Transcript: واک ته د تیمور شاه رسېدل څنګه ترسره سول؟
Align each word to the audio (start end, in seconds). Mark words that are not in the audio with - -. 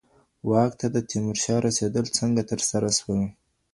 واک 0.49 0.71
ته 0.79 0.87
د 0.95 0.97
تیمور 1.09 1.37
شاه 1.43 1.59
رسېدل 1.67 2.05
څنګه 2.17 2.41
ترسره 2.51 2.89
سول؟ 2.97 3.21